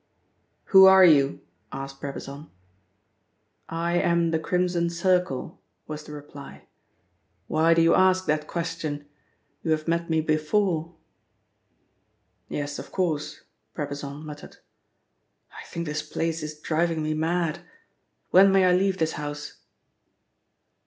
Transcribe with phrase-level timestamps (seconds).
[0.73, 1.41] "Who are you?"
[1.71, 2.49] asked Brabazon.
[3.69, 6.65] "I am the Crimson Circle," was the reply.
[7.45, 9.05] "Why do you ask that question?
[9.61, 10.95] You have met me before."
[12.49, 13.43] "Yes, of course,"
[13.75, 14.57] Brabazon muttered.
[15.51, 17.59] "I think this place is driving me mad.
[18.31, 19.59] When may I leave this house?"